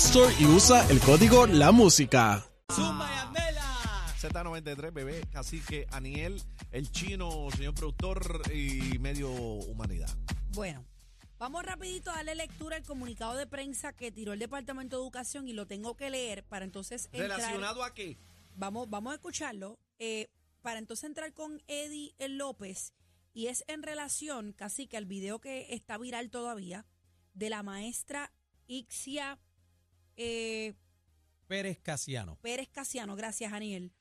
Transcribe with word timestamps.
Store 0.00 0.34
y 0.40 0.46
usa 0.46 0.88
el 0.88 0.98
código 0.98 1.46
La 1.46 1.72
Música. 1.72 2.42
Z93, 4.18 4.94
bebé, 4.94 5.20
cacique, 5.30 5.86
Aniel, 5.90 6.42
el 6.72 6.90
chino, 6.90 7.48
señor 7.54 7.74
productor 7.74 8.42
y 8.50 8.98
medio 8.98 9.30
humanidad. 9.30 10.08
Bueno, 10.54 10.86
vamos 11.38 11.62
rapidito 11.64 12.10
a 12.10 12.14
darle 12.14 12.34
lectura 12.34 12.76
al 12.76 12.82
comunicado 12.82 13.36
de 13.36 13.46
prensa 13.46 13.92
que 13.92 14.10
tiró 14.10 14.32
el 14.32 14.38
Departamento 14.38 14.96
de 14.96 15.02
Educación 15.02 15.48
y 15.48 15.52
lo 15.52 15.66
tengo 15.66 15.94
que 15.96 16.08
leer 16.08 16.44
para 16.44 16.64
entonces 16.64 17.10
entrar. 17.12 17.38
¿Relacionado 17.38 17.84
a 17.84 17.92
qué? 17.92 18.16
Vamos, 18.56 18.88
vamos 18.88 19.12
a 19.12 19.16
escucharlo 19.16 19.78
eh, 19.98 20.30
para 20.62 20.78
entonces 20.78 21.04
entrar 21.04 21.34
con 21.34 21.62
Eddie 21.68 22.14
López 22.26 22.94
y 23.34 23.48
es 23.48 23.64
en 23.68 23.82
relación 23.82 24.54
casi 24.54 24.86
que 24.86 24.96
al 24.96 25.04
video 25.04 25.40
que 25.40 25.74
está 25.74 25.98
viral 25.98 26.30
todavía 26.30 26.86
de 27.34 27.50
la 27.50 27.62
maestra 27.62 28.32
Ixia 28.66 29.38
eh, 30.22 30.74
Pérez 31.46 31.78
Casiano. 31.80 32.36
Pérez 32.42 32.68
Casiano, 32.68 33.16
gracias 33.16 33.52
Aniel, 33.52 33.92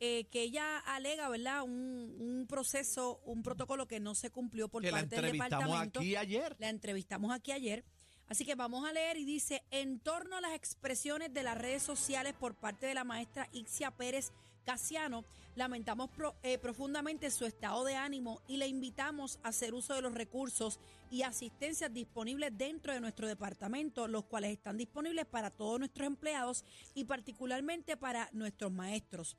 eh, 0.00 0.24
que 0.30 0.42
ella 0.42 0.78
alega, 0.78 1.28
¿verdad? 1.28 1.62
Un, 1.62 2.16
un 2.18 2.46
proceso, 2.48 3.20
un 3.24 3.42
protocolo 3.42 3.86
que 3.86 4.00
no 4.00 4.14
se 4.14 4.30
cumplió 4.30 4.68
por 4.68 4.82
Que 4.82 4.90
la 4.90 4.98
parte 4.98 5.16
del 5.16 5.24
entrevistamos 5.26 5.66
departamento. 5.66 6.00
aquí 6.00 6.16
ayer. 6.16 6.56
La 6.58 6.70
entrevistamos 6.70 7.30
aquí 7.32 7.52
ayer. 7.52 7.84
Así 8.26 8.44
que 8.46 8.54
vamos 8.54 8.88
a 8.88 8.92
leer 8.92 9.18
y 9.18 9.24
dice, 9.24 9.62
en 9.70 10.00
torno 10.00 10.36
a 10.36 10.40
las 10.40 10.54
expresiones 10.54 11.34
de 11.34 11.42
las 11.42 11.58
redes 11.58 11.82
sociales 11.82 12.32
por 12.32 12.54
parte 12.54 12.86
de 12.86 12.94
la 12.94 13.04
maestra 13.04 13.48
Ixia 13.52 13.90
Pérez 13.90 14.32
Casiano, 14.64 15.24
lamentamos 15.56 16.10
eh, 16.42 16.58
profundamente 16.58 17.30
su 17.30 17.44
estado 17.44 17.84
de 17.84 17.96
ánimo 17.96 18.40
y 18.46 18.56
le 18.56 18.68
invitamos 18.68 19.38
a 19.42 19.48
hacer 19.48 19.74
uso 19.74 19.94
de 19.94 20.02
los 20.02 20.14
recursos 20.14 20.78
y 21.10 21.22
asistencias 21.22 21.92
disponibles 21.92 22.56
dentro 22.56 22.92
de 22.92 23.00
nuestro 23.00 23.26
departamento, 23.26 24.08
los 24.08 24.24
cuales 24.24 24.52
están 24.52 24.78
disponibles 24.78 25.26
para 25.26 25.50
todos 25.50 25.78
nuestros 25.78 26.06
empleados 26.06 26.64
y 26.94 27.04
particularmente 27.04 27.96
para 27.96 28.30
nuestros 28.32 28.72
maestros. 28.72 29.36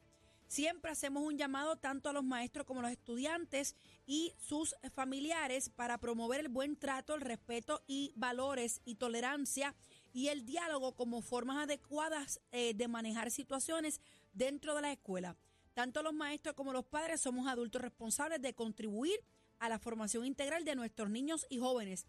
Siempre 0.47 0.91
hacemos 0.91 1.23
un 1.23 1.37
llamado 1.37 1.77
tanto 1.77 2.09
a 2.09 2.13
los 2.13 2.23
maestros 2.23 2.67
como 2.67 2.81
a 2.81 2.83
los 2.83 2.91
estudiantes 2.91 3.75
y 4.05 4.33
sus 4.37 4.75
familiares 4.93 5.69
para 5.69 5.97
promover 5.97 6.41
el 6.41 6.49
buen 6.49 6.75
trato, 6.75 7.15
el 7.15 7.21
respeto 7.21 7.81
y 7.87 8.13
valores 8.15 8.81
y 8.85 8.95
tolerancia 8.95 9.73
y 10.14 10.28
el 10.28 10.45
diálogo 10.45 10.95
como 10.95 11.22
formas 11.22 11.64
adecuadas 11.64 12.39
eh, 12.52 12.73
de 12.75 12.88
manejar 12.88 13.31
situaciones 13.31 14.00
dentro 14.31 14.75
de 14.75 14.81
la 14.83 14.92
escuela. 14.92 15.36
Tanto 15.73 16.03
los 16.03 16.14
maestros 16.14 16.55
como 16.55 16.72
los 16.72 16.86
padres 16.86 17.20
somos 17.20 17.47
adultos 17.47 17.81
responsables 17.81 18.42
de 18.42 18.53
contribuir 18.53 19.20
a 19.58 19.70
la 19.70 19.80
formación 19.80 20.25
integral 20.25 20.66
de 20.66 20.75
nuestros 20.75 21.09
niños 21.09 21.47
y 21.50 21.58
jóvenes. 21.58 22.05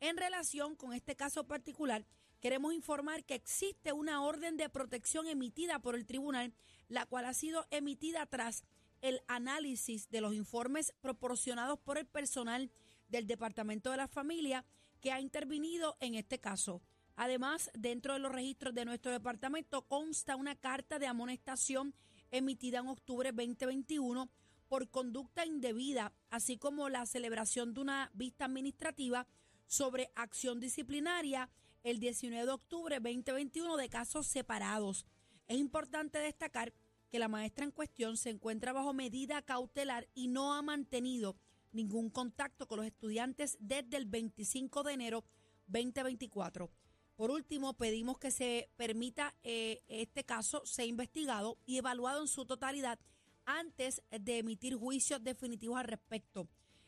En 0.00 0.16
relación 0.16 0.76
con 0.76 0.92
este 0.92 1.16
caso 1.16 1.44
particular, 1.48 2.06
queremos 2.40 2.72
informar 2.72 3.24
que 3.24 3.34
existe 3.34 3.92
una 3.92 4.22
orden 4.22 4.56
de 4.56 4.68
protección 4.68 5.26
emitida 5.26 5.80
por 5.80 5.96
el 5.96 6.06
tribunal, 6.06 6.54
la 6.88 7.06
cual 7.06 7.24
ha 7.24 7.34
sido 7.34 7.66
emitida 7.70 8.24
tras 8.26 8.62
el 9.00 9.20
análisis 9.26 10.08
de 10.10 10.20
los 10.20 10.34
informes 10.34 10.94
proporcionados 11.00 11.80
por 11.80 11.98
el 11.98 12.06
personal 12.06 12.70
del 13.08 13.26
Departamento 13.26 13.90
de 13.90 13.96
la 13.96 14.08
Familia 14.08 14.64
que 15.00 15.10
ha 15.10 15.20
intervenido 15.20 15.96
en 16.00 16.14
este 16.14 16.38
caso. 16.38 16.82
Además, 17.20 17.68
dentro 17.74 18.12
de 18.12 18.20
los 18.20 18.30
registros 18.30 18.72
de 18.74 18.84
nuestro 18.84 19.10
departamento 19.10 19.82
consta 19.82 20.36
una 20.36 20.54
carta 20.54 21.00
de 21.00 21.08
amonestación 21.08 21.92
emitida 22.30 22.78
en 22.78 22.86
octubre 22.86 23.32
2021 23.32 24.30
por 24.68 24.88
conducta 24.88 25.44
indebida, 25.44 26.12
así 26.30 26.58
como 26.58 26.88
la 26.88 27.06
celebración 27.06 27.74
de 27.74 27.80
una 27.80 28.12
vista 28.14 28.44
administrativa 28.44 29.26
sobre 29.66 30.12
acción 30.14 30.60
disciplinaria 30.60 31.50
el 31.82 31.98
19 31.98 32.46
de 32.46 32.52
octubre 32.52 33.00
2021 33.00 33.76
de 33.76 33.88
casos 33.88 34.28
separados. 34.28 35.04
Es 35.48 35.58
importante 35.58 36.20
destacar 36.20 36.72
que 37.10 37.18
la 37.18 37.26
maestra 37.26 37.64
en 37.64 37.72
cuestión 37.72 38.16
se 38.16 38.30
encuentra 38.30 38.72
bajo 38.72 38.92
medida 38.92 39.42
cautelar 39.42 40.06
y 40.14 40.28
no 40.28 40.54
ha 40.54 40.62
mantenido 40.62 41.34
ningún 41.72 42.10
contacto 42.10 42.68
con 42.68 42.76
los 42.76 42.86
estudiantes 42.86 43.56
desde 43.58 43.96
el 43.96 44.06
25 44.06 44.84
de 44.84 44.92
enero 44.92 45.24
2024. 45.66 46.70
Por 47.18 47.32
último, 47.32 47.74
pedimos 47.74 48.16
que 48.16 48.30
se 48.30 48.70
permita 48.76 49.34
eh, 49.42 49.82
este 49.88 50.22
caso 50.22 50.64
sea 50.64 50.84
investigado 50.84 51.58
y 51.66 51.76
evaluado 51.76 52.22
en 52.22 52.28
su 52.28 52.46
totalidad 52.46 53.00
antes 53.44 54.02
de 54.08 54.38
emitir 54.38 54.76
juicios 54.76 55.24
definitivos 55.24 55.80
al 55.80 55.86
respecto. 55.86 56.46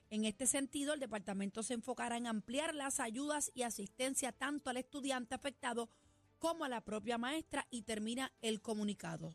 En 0.09 0.25
este 0.25 0.47
sentido, 0.47 0.95
el 0.95 1.01
departamento 1.01 1.65
se 1.65 1.75
enfocará 1.75 2.17
en 2.17 2.29
ampliar 2.29 2.77
las 2.77 3.01
ayudas 3.01 3.51
y 3.57 3.63
asistencia 3.63 4.31
tanto 4.31 4.71
al 4.71 4.77
estudiante 4.77 5.35
afectado 5.35 5.89
como 6.39 6.63
a 6.63 6.69
la 6.69 6.81
propia 6.81 7.19
maestra 7.19 7.67
y 7.69 7.83
termina 7.83 8.33
el 8.41 8.63
comunicado. 8.63 9.35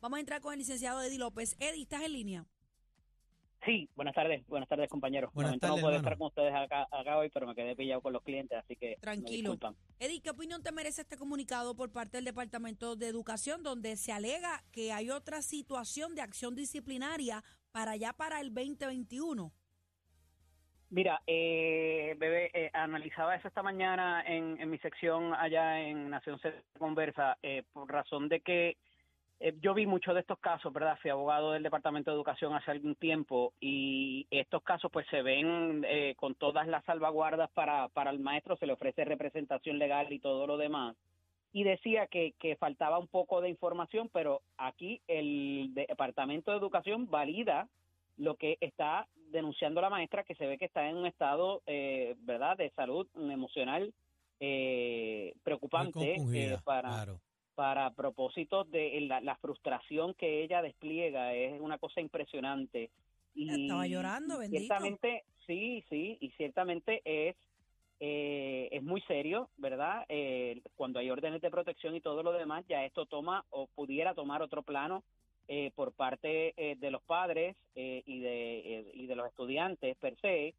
Vamos 0.00 0.16
a 0.16 0.20
entrar 0.20 0.40
con 0.40 0.54
el 0.54 0.60
licenciado 0.60 1.02
Eddie 1.02 1.18
López. 1.18 1.54
Eddie, 1.58 1.82
¿estás 1.82 2.00
en 2.00 2.14
línea? 2.14 2.46
Sí, 3.66 3.90
buenas 3.96 4.14
tardes, 4.14 4.46
buenas 4.46 4.68
tardes 4.68 4.88
compañeros. 4.88 5.34
Buenas 5.34 5.50
Lamento 5.50 5.66
tardes, 5.66 5.82
no 5.82 5.88
hermano. 5.88 6.04
estar 6.04 6.18
con 6.18 6.26
ustedes 6.28 6.54
acá, 6.54 6.86
acá 6.88 7.18
hoy, 7.18 7.30
pero 7.30 7.48
me 7.48 7.54
quedé 7.56 7.74
pillado 7.74 8.00
con 8.00 8.12
los 8.12 8.22
clientes, 8.22 8.56
así 8.56 8.76
que 8.76 8.90
me 8.90 8.96
Tranquilo. 8.98 9.50
disculpan. 9.50 9.74
Eddie, 9.98 10.22
¿qué 10.22 10.30
opinión 10.30 10.62
te 10.62 10.70
merece 10.70 11.02
este 11.02 11.16
comunicado 11.16 11.74
por 11.74 11.90
parte 11.90 12.16
del 12.18 12.24
Departamento 12.24 12.94
de 12.94 13.08
Educación 13.08 13.64
donde 13.64 13.96
se 13.96 14.12
alega 14.12 14.62
que 14.70 14.92
hay 14.92 15.10
otra 15.10 15.42
situación 15.42 16.14
de 16.14 16.22
acción 16.22 16.54
disciplinaria 16.54 17.42
para 17.72 17.90
allá 17.92 18.12
para 18.12 18.40
el 18.40 18.54
2021? 18.54 19.52
Mira, 20.90 21.20
eh, 21.26 22.14
bebé, 22.18 22.52
eh, 22.54 22.70
analizaba 22.72 23.34
eso 23.34 23.48
esta 23.48 23.64
mañana 23.64 24.22
en, 24.24 24.60
en 24.60 24.70
mi 24.70 24.78
sección 24.78 25.34
allá 25.34 25.80
en 25.80 26.08
Nación 26.08 26.38
C 26.38 26.54
Conversa, 26.78 27.36
eh, 27.42 27.64
por 27.72 27.90
razón 27.90 28.28
de 28.28 28.40
que 28.42 28.76
eh, 29.40 29.54
yo 29.60 29.74
vi 29.74 29.86
muchos 29.86 30.14
de 30.14 30.20
estos 30.20 30.38
casos, 30.38 30.72
¿verdad? 30.72 30.98
Fui 31.00 31.10
abogado 31.10 31.52
del 31.52 31.62
Departamento 31.62 32.10
de 32.10 32.16
Educación 32.16 32.54
hace 32.54 32.70
algún 32.70 32.94
tiempo 32.94 33.52
y 33.60 34.26
estos 34.30 34.62
casos 34.62 34.90
pues 34.90 35.06
se 35.08 35.22
ven 35.22 35.84
eh, 35.86 36.14
con 36.16 36.34
todas 36.34 36.66
las 36.66 36.84
salvaguardas 36.84 37.50
para, 37.50 37.88
para 37.88 38.10
el 38.10 38.18
maestro, 38.18 38.56
se 38.56 38.66
le 38.66 38.72
ofrece 38.72 39.04
representación 39.04 39.78
legal 39.78 40.12
y 40.12 40.18
todo 40.18 40.46
lo 40.46 40.56
demás. 40.56 40.96
Y 41.52 41.64
decía 41.64 42.06
que, 42.06 42.34
que 42.38 42.56
faltaba 42.56 42.98
un 42.98 43.08
poco 43.08 43.40
de 43.40 43.48
información, 43.48 44.10
pero 44.12 44.42
aquí 44.58 45.00
el 45.06 45.72
Departamento 45.74 46.50
de 46.50 46.58
Educación 46.58 47.08
valida 47.08 47.68
lo 48.18 48.36
que 48.36 48.58
está 48.60 49.06
denunciando 49.30 49.80
la 49.80 49.90
maestra, 49.90 50.24
que 50.24 50.34
se 50.34 50.46
ve 50.46 50.58
que 50.58 50.64
está 50.66 50.88
en 50.88 50.96
un 50.96 51.06
estado, 51.06 51.62
eh, 51.66 52.14
¿verdad?, 52.20 52.56
de 52.56 52.70
salud 52.70 53.06
emocional 53.16 53.92
eh, 54.40 55.34
preocupante 55.42 56.16
eh, 56.16 56.58
para, 56.64 56.88
claro. 56.88 57.20
Para 57.56 57.90
propósitos 57.90 58.70
de 58.70 59.00
la, 59.00 59.20
la 59.20 59.34
frustración 59.36 60.14
que 60.14 60.44
ella 60.44 60.62
despliega 60.62 61.34
es 61.34 61.60
una 61.60 61.78
cosa 61.78 62.00
impresionante. 62.00 62.90
Y 63.34 63.62
Estaba 63.64 63.86
llorando, 63.88 64.38
bendito. 64.38 64.60
ciertamente 64.60 65.24
sí 65.46 65.82
sí 65.90 66.18
y 66.20 66.30
ciertamente 66.36 67.00
es 67.04 67.34
eh, 67.98 68.68
es 68.70 68.82
muy 68.82 69.00
serio 69.02 69.48
verdad 69.56 70.04
Eh, 70.08 70.60
cuando 70.76 70.98
hay 70.98 71.10
órdenes 71.10 71.40
de 71.40 71.50
protección 71.50 71.94
y 71.96 72.00
todo 72.02 72.22
lo 72.22 72.32
demás 72.32 72.64
ya 72.68 72.84
esto 72.84 73.06
toma 73.06 73.44
o 73.50 73.66
pudiera 73.74 74.14
tomar 74.14 74.42
otro 74.42 74.62
plano 74.62 75.02
eh, 75.48 75.70
por 75.74 75.92
parte 75.92 76.52
eh, 76.56 76.76
de 76.76 76.90
los 76.90 77.02
padres 77.02 77.56
eh, 77.74 78.02
y 78.04 78.20
de 78.20 78.58
eh, 78.80 78.90
y 78.94 79.06
de 79.06 79.16
los 79.16 79.26
estudiantes 79.28 79.96
per 79.96 80.14
se. 80.20 80.54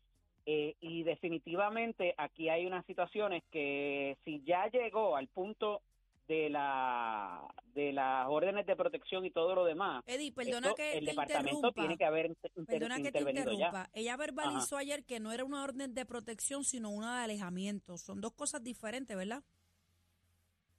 Y 0.79 1.03
definitivamente 1.03 2.13
aquí 2.17 2.47
hay 2.47 2.65
unas 2.65 2.85
situaciones 2.85 3.43
que 3.51 4.15
si 4.23 4.41
ya 4.45 4.67
llegó 4.67 5.17
al 5.17 5.27
punto 5.27 5.81
de 6.27 6.49
la 6.49 7.41
de 7.73 7.93
las 7.93 8.27
órdenes 8.27 8.65
de 8.65 8.75
protección 8.75 9.23
y 9.25 9.31
todo 9.31 9.53
lo 9.55 9.63
demás, 9.63 10.03
Eddie, 10.07 10.31
perdona 10.31 10.67
esto, 10.67 10.75
que 10.75 10.97
el 10.97 11.05
te 11.05 11.11
departamento 11.11 11.55
interrumpa. 11.57 11.81
tiene 11.81 11.97
que 11.97 12.05
haber 12.05 12.25
inter- 12.27 12.51
Perdona 12.65 12.95
que 12.97 13.01
te 13.03 13.07
intervenido 13.19 13.51
ya. 13.51 13.67
interrumpa. 13.67 13.89
Ella 13.93 14.17
verbalizó 14.17 14.77
ayer 14.77 15.05
que 15.05 15.19
no 15.19 15.31
era 15.31 15.43
una 15.45 15.63
orden 15.63 15.93
de 15.93 16.05
protección, 16.05 16.63
sino 16.63 16.89
una 16.89 17.19
de 17.19 17.23
alejamiento. 17.25 17.97
Son 17.97 18.19
dos 18.19 18.33
cosas 18.33 18.63
diferentes, 18.63 19.15
¿verdad? 19.15 19.43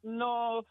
No, 0.02 0.64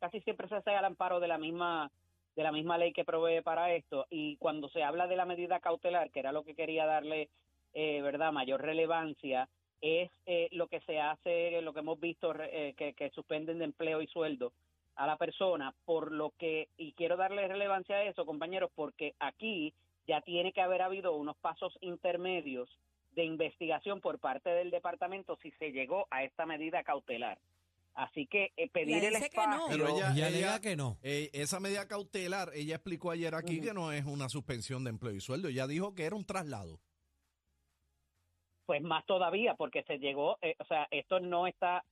casi 0.00 0.20
siempre 0.22 0.48
se 0.48 0.56
hace 0.56 0.70
al 0.70 0.84
amparo 0.84 1.20
de 1.20 1.28
la 1.28 1.38
misma 1.38 1.90
de 2.36 2.42
la 2.44 2.52
misma 2.52 2.78
ley 2.78 2.92
que 2.92 3.04
provee 3.04 3.40
para 3.42 3.72
esto 3.74 4.06
y 4.10 4.36
cuando 4.36 4.68
se 4.68 4.84
habla 4.84 5.08
de 5.08 5.16
la 5.16 5.24
medida 5.24 5.58
cautelar, 5.58 6.10
que 6.12 6.20
era 6.20 6.30
lo 6.30 6.44
que 6.44 6.54
quería 6.54 6.86
darle, 6.86 7.30
eh, 7.72 8.00
verdad, 8.00 8.30
mayor 8.30 8.62
relevancia, 8.62 9.48
es 9.80 10.10
eh, 10.26 10.48
lo 10.52 10.66
que 10.68 10.80
se 10.80 11.00
hace, 11.00 11.60
lo 11.62 11.72
que 11.72 11.80
hemos 11.80 12.00
visto, 12.00 12.34
eh, 12.40 12.74
que, 12.76 12.94
que 12.94 13.10
suspenden 13.10 13.58
de 13.58 13.64
empleo 13.66 14.02
y 14.02 14.06
sueldo 14.08 14.52
a 14.96 15.06
la 15.06 15.16
persona, 15.16 15.74
por 15.84 16.10
lo 16.10 16.32
que, 16.38 16.68
y 16.76 16.92
quiero 16.92 17.16
darle 17.16 17.46
relevancia 17.46 17.96
a 17.96 18.02
eso, 18.04 18.26
compañeros, 18.26 18.70
porque 18.74 19.14
aquí 19.20 19.72
ya 20.08 20.20
tiene 20.22 20.52
que 20.52 20.60
haber 20.60 20.82
habido 20.82 21.14
unos 21.14 21.36
pasos 21.36 21.76
intermedios 21.80 22.68
de 23.12 23.24
investigación 23.24 24.00
por 24.00 24.18
parte 24.18 24.50
del 24.50 24.70
departamento 24.70 25.36
si 25.42 25.50
se 25.52 25.70
llegó 25.70 26.06
a 26.10 26.24
esta 26.24 26.46
medida 26.46 26.82
cautelar. 26.82 27.38
Así 27.94 28.26
que 28.26 28.52
eh, 28.56 28.68
pedir 28.68 29.04
el 29.04 29.12
que 29.14 29.18
no. 29.18 29.24
espacio... 29.26 29.60
Pero 29.70 29.88
ella, 29.88 30.14
Ya 30.14 30.28
ella- 30.28 30.36
diga 30.36 30.60
que 30.60 30.76
no. 30.76 30.98
eh, 31.02 31.30
esa 31.32 31.58
medida 31.58 31.88
cautelar, 31.88 32.50
ella 32.54 32.76
explicó 32.76 33.10
ayer 33.10 33.34
aquí 33.34 33.60
que 33.60 33.74
no 33.74 33.92
es 33.92 34.04
una 34.04 34.28
suspensión 34.28 34.84
de 34.84 34.90
empleo 34.90 35.12
y 35.14 35.20
sueldo. 35.20 35.48
Ella 35.48 35.66
dijo 35.66 35.94
que 35.94 36.04
era 36.04 36.14
un 36.14 36.24
traslado. 36.24 36.80
Pues 38.68 38.82
más 38.82 39.06
todavía, 39.06 39.54
porque 39.54 39.82
se 39.84 39.98
llegó, 39.98 40.36
eh, 40.42 40.54
o 40.58 40.64
sea, 40.66 40.86
esto 40.90 41.20
no 41.20 41.46
está, 41.46 41.86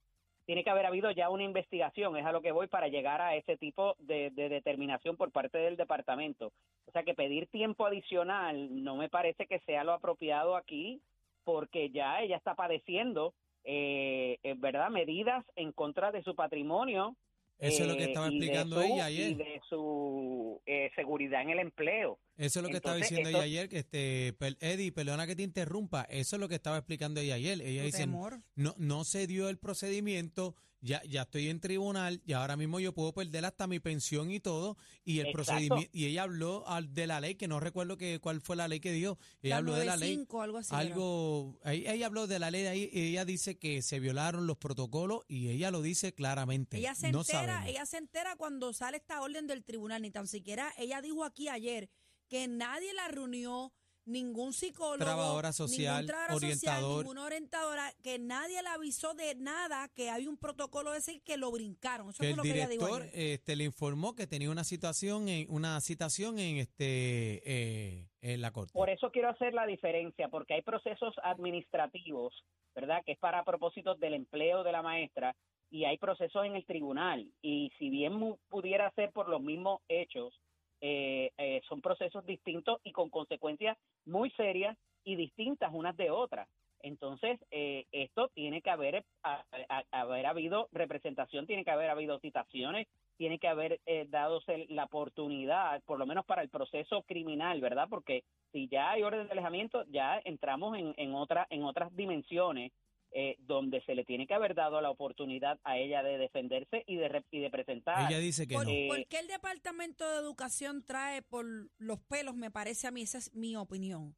tiene 0.45 0.63
que 0.63 0.69
haber 0.69 0.85
habido 0.85 1.11
ya 1.11 1.31
una 1.31 1.43
investigación, 1.43 2.19
es 2.19 2.27
a 2.27 2.33
lo 2.33 2.43
que 2.43 2.53
voy 2.53 2.67
para 2.67 2.89
llegar 2.89 3.23
a 3.23 3.35
ese 3.35 3.57
tipo 3.57 3.97
de, 3.99 4.29
de 4.33 4.51
determinación 4.51 5.17
por 5.17 5.33
parte 5.33 5.57
del 5.57 5.79
departamento. 5.79 6.53
O 6.87 6.93
sea, 6.93 7.03
que 7.03 7.15
pedir 7.15 7.47
tiempo 7.47 7.87
adicional 7.87 8.85
no 8.85 8.95
me 8.95 9.09
parece 9.09 9.47
que 9.47 9.59
sea 9.61 9.85
lo 9.85 9.95
apropiado 9.95 10.55
aquí, 10.55 11.01
porque 11.45 11.89
ya 11.89 12.21
ella 12.21 12.37
está 12.37 12.55
padeciendo, 12.55 13.33
eh, 13.65 14.37
eh, 14.43 14.55
¿verdad?, 14.59 14.91
medidas 14.91 15.47
en 15.57 15.73
contra 15.73 16.13
de 16.13 16.23
su 16.25 16.35
patrimonio. 16.35 17.17
Eso 17.59 17.83
es 17.83 17.89
lo 17.89 17.97
que 17.97 18.05
eh, 18.05 18.09
estaba 18.09 18.27
explicando 18.29 18.77
su- 18.77 18.83
ella 18.83 19.11
Y 19.11 19.15
ayer. 19.23 19.37
de 19.37 19.61
su 19.69 20.61
eh, 20.67 20.91
seguridad 20.95 21.41
en 21.43 21.51
el 21.51 21.59
empleo. 21.61 22.19
Eso 22.37 22.59
es 22.59 22.63
lo 22.63 22.69
que 22.69 22.77
estaba 22.77 22.97
diciendo 22.97 23.29
esto- 23.31 23.39
ella 23.39 23.45
ayer, 23.47 23.69
que 23.71 23.79
este, 23.79 24.35
Eddie, 24.61 24.93
perdona 24.93 25.27
que 25.27 25.35
te 25.37 25.43
interrumpa, 25.43 26.03
eso 26.11 26.37
es 26.37 26.41
lo 26.41 26.49
que 26.49 26.55
estaba 26.57 26.77
explicando 26.77 27.21
ella 27.21 27.35
ayer. 27.37 27.61
Ella 27.63 27.83
dice, 27.85 27.99
temor. 28.01 28.43
no, 28.57 28.75
no 28.77 29.05
se 29.05 29.27
dio 29.27 29.49
el 29.49 29.57
procedimiento, 29.59 30.55
ya, 30.87 31.03
ya 31.05 31.23
estoy 31.23 31.49
en 31.49 31.61
tribunal 31.61 32.23
y 32.25 32.33
ahora 32.33 32.57
mismo 32.57 32.81
yo 32.81 32.95
puedo 32.95 33.13
perder 33.13 33.45
hasta 33.45 33.67
mi 33.67 33.81
pensión 33.81 34.31
y 34.31 34.41
todo, 34.41 34.77
y 35.05 35.19
el 35.21 35.27
Exacto. 35.27 35.33
procedimiento, 35.33 35.91
y 35.93 36.07
ella 36.07 36.23
habló 36.23 36.67
al- 36.69 36.95
de 36.95 37.07
la 37.07 37.21
ley, 37.21 37.35
que 37.35 37.49
no 37.49 37.61
recuerdo 37.61 37.97
que, 37.97 38.21
cuál 38.21 38.41
fue 38.41 38.57
la 38.57 38.69
ley 38.69 38.81
que 38.81 38.93
dio, 38.93 39.19
ella 39.43 39.55
La 39.55 39.57
habló 39.59 39.75
de 39.75 39.85
la 39.85 39.97
ley. 39.97 40.11
95, 40.17 40.43
algo 40.43 40.59
así. 40.59 40.75
Algo, 40.75 41.59
ahí- 41.65 41.85
ella 41.87 42.07
habló 42.07 42.27
de 42.27 42.39
la 42.39 42.51
ley 42.51 42.63
de 42.63 42.69
ahí, 42.69 42.91
y 42.93 43.09
ella 43.09 43.25
dice 43.25 43.59
que 43.59 43.83
se 43.83 44.01
violaron 44.01 44.47
los 44.47 44.57
protocolos 44.57 45.23
y 45.29 45.49
ella 45.49 45.71
lo 45.71 45.83
dice 45.83 46.15
claramente. 46.15 46.79
Ella 46.79 46.95
se 46.95 47.13
no 47.13 47.21
entera, 47.21 47.41
sabemos. 47.55 47.69
ella 47.69 47.87
se 47.87 47.99
entera 47.99 48.37
cuando 48.37 48.73
sale 48.73 48.97
esta 48.99 49.21
orden 49.21 49.47
del 49.47 49.65
tribunal, 49.65 50.03
ni 50.03 50.11
tan 50.11 50.27
siquiera 50.29 50.73
ella 50.79 51.03
dijo 51.03 51.25
aquí 51.25 51.49
ayer 51.49 51.91
que 52.29 52.49
nadie 52.49 52.93
la 52.95 53.09
reunió, 53.09 53.73
ningún 54.07 54.53
psicólogo, 54.53 55.05
Trabajadora 55.05 55.53
social, 55.53 55.97
ningún 55.97 56.07
trabajadora 56.07 56.37
orientador. 56.37 56.81
social, 56.81 56.99
ninguna 56.99 57.25
orientadora, 57.25 57.93
que 58.03 58.19
nadie 58.19 58.63
le 58.63 58.69
avisó 58.69 59.15
de 59.15 59.35
nada, 59.35 59.89
que 59.89 60.11
hay 60.11 60.27
un 60.27 60.37
protocolo 60.39 60.93
de 60.93 60.99
ese 60.99 61.15
y 61.15 61.21
que 61.21 61.37
lo 61.37 61.51
brincaron. 61.51 62.11
Eso 62.11 62.19
que 62.19 62.27
fue 62.27 62.31
el 62.31 62.37
lo 62.37 62.43
que 62.43 62.53
dijo 62.53 62.69
director 62.69 63.03
ayer. 63.03 63.11
este, 63.15 63.57
le 63.57 63.65
informó 63.65 64.15
que 64.15 64.27
tenía 64.27 64.51
una 64.51 64.65
situación 64.65 65.29
en 65.29 65.47
una 65.51 65.81
citación 65.81 66.39
en 66.39 66.57
este 66.57 67.43
eh, 67.45 68.09
en 68.21 68.41
la 68.41 68.53
corte. 68.53 68.73
Por 68.73 68.91
eso 68.91 69.11
quiero 69.11 69.29
hacer 69.29 69.53
la 69.55 69.67
diferencia, 69.67 70.29
porque 70.29 70.55
hay 70.55 70.63
procesos 70.63 71.15
administrativos, 71.23 72.33
¿verdad? 72.75 73.03
Que 73.05 73.13
es 73.13 73.19
para 73.19 73.45
propósitos 73.45 73.99
del 74.01 74.15
empleo 74.15 74.65
de 74.65 74.73
la 74.73 74.83
maestra 74.83 75.35
y 75.71 75.85
hay 75.85 75.99
procesos 75.99 76.45
en 76.45 76.57
el 76.57 76.65
tribunal. 76.65 77.29
Y 77.43 77.71
si 77.79 77.91
bien 77.91 78.37
pudiera 78.49 78.91
ser 78.93 79.13
por 79.13 79.29
los 79.29 79.41
mismos 79.43 79.81
hechos, 79.89 80.35
eh, 80.81 81.31
eh, 81.39 81.61
son 81.69 81.81
procesos 81.81 82.25
distintos 82.27 82.81
y 82.85 82.93
con 82.93 83.11
consecuencias 83.11 83.77
muy 84.05 84.31
serias 84.33 84.77
y 85.05 85.17
distintas 85.17 85.71
unas 85.73 85.97
de 85.97 86.11
otras. 86.11 86.49
Entonces, 86.81 87.41
eh, 87.51 87.87
esto 87.91 88.29
tiene 88.35 88.63
que 88.63 88.71
haber, 88.71 89.05
a- 89.23 89.45
haber 89.91 90.27
habido 90.27 90.69
representación, 90.73 91.47
tiene 91.47 91.65
que 91.65 91.71
haber 91.71 91.91
habido 91.91 92.19
citaciones, 92.21 92.87
tiene 93.17 93.39
que 93.39 93.49
haber 93.49 93.81
eh, 93.87 94.07
dado 94.09 94.41
la 94.69 94.85
oportunidad, 94.85 95.83
por 95.85 95.99
lo 95.99 96.07
menos 96.07 96.25
para 96.27 96.43
el 96.43 96.51
proceso 96.51 97.03
criminal, 97.03 97.61
¿verdad? 97.61 97.89
Porque 97.89 98.25
si 98.53 98.69
ya 98.69 98.91
hay 98.91 99.03
orden 99.03 99.27
de 99.27 99.33
alejamiento, 99.33 99.85
ya 99.89 100.21
entramos 100.25 100.77
en, 100.79 100.95
en, 100.97 101.15
otra, 101.15 101.47
en 101.51 101.65
otras 101.65 101.95
dimensiones 101.97 102.73
eh, 103.13 103.37
donde 103.41 103.81
se 103.83 103.95
le 103.95 104.05
tiene 104.05 104.27
que 104.27 104.35
haber 104.35 104.55
dado 104.55 104.81
la 104.81 104.91
oportunidad 104.91 105.59
a 105.65 105.79
ella 105.79 106.03
de 106.03 106.19
defenderse 106.19 106.85
y 106.87 106.97
de, 106.97 107.09
re- 107.09 107.25
y 107.31 107.41
de 107.41 107.51
presentar. 107.51 108.11
Ella 108.11 108.19
dice 108.19 108.47
que 108.47 108.55
¿Por, 108.55 108.65
no. 108.67 108.71
Eh, 108.71 108.87
por 108.89 109.07
qué 109.07 109.19
el 109.21 109.27
Departamento 109.29 110.09
de 110.11 110.19
Educación 110.19 110.85
trae 110.85 111.23
por 111.23 111.47
los 111.79 112.01
pelos, 112.01 112.35
me 112.35 112.51
parece 112.51 112.87
a 112.87 112.91
mí, 112.91 113.03
esa 113.03 113.19
es 113.19 113.35
mi 113.35 113.57
opinión? 113.57 114.15